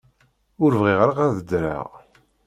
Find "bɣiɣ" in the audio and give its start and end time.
0.79-0.99